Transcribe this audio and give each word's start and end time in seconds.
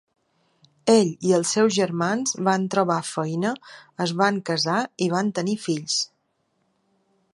Ell 0.93 1.09
i 1.31 1.33
els 1.37 1.51
seus 1.57 1.75
germans 1.75 2.33
van 2.47 2.65
trobar 2.75 2.97
feina, 3.11 3.51
es 4.07 4.15
van 4.23 4.41
casar 4.51 4.79
i 5.07 5.11
van 5.17 5.31
tenir 5.41 5.59
fills. 5.67 5.99